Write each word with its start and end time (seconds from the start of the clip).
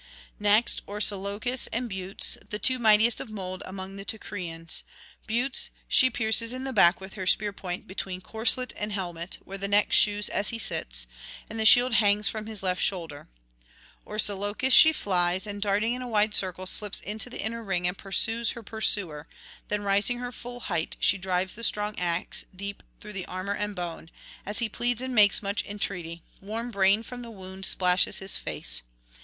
Next 0.39 0.81
Orsilochus 0.87 1.67
and 1.71 1.87
Butes, 1.87 2.35
the 2.49 2.57
two 2.57 2.79
mightiest 2.79 3.19
of 3.21 3.29
mould 3.29 3.61
among 3.67 3.97
the 3.97 4.03
Teucrians; 4.03 4.81
Butes 5.27 5.69
she 5.87 6.09
pierces 6.09 6.53
in 6.53 6.63
the 6.63 6.71
[692 6.71 6.97
725]back 6.97 7.01
with 7.01 7.13
her 7.13 7.27
spear 7.27 7.53
point 7.53 7.85
between 7.85 8.19
corslet 8.19 8.73
and 8.75 8.91
helmet, 8.93 9.37
where 9.45 9.59
the 9.59 9.67
neck 9.67 9.93
shews 9.93 10.27
as 10.27 10.49
he 10.49 10.57
sits, 10.57 11.05
and 11.47 11.59
the 11.59 11.67
shield 11.67 11.93
hangs 11.93 12.27
from 12.27 12.47
his 12.47 12.63
left 12.63 12.81
shoulder; 12.81 13.27
Orsilochus 14.03 14.73
she 14.73 14.91
flies, 14.91 15.45
and 15.45 15.61
darting 15.61 15.93
in 15.93 16.01
a 16.01 16.07
wide 16.07 16.33
circle, 16.33 16.65
slips 16.65 16.99
into 17.01 17.29
the 17.29 17.39
inner 17.43 17.61
ring 17.63 17.87
and 17.87 17.95
pursues 17.95 18.53
her 18.53 18.63
pursuer; 18.63 19.27
then 19.67 19.83
rising 19.83 20.17
her 20.17 20.31
full 20.31 20.61
height, 20.61 20.97
she 20.99 21.19
drives 21.19 21.53
the 21.53 21.63
strong 21.63 21.93
axe 21.99 22.43
deep 22.55 22.81
through 22.99 23.23
armour 23.27 23.53
and 23.53 23.75
bone, 23.75 24.09
as 24.47 24.57
he 24.57 24.67
pleads 24.67 24.99
and 25.03 25.13
makes 25.13 25.43
much 25.43 25.63
entreaty; 25.65 26.23
warm 26.41 26.71
brain 26.71 27.03
from 27.03 27.21
the 27.21 27.29
wound 27.29 27.67
splashes 27.67 28.17
his 28.17 28.35
face. 28.35 28.81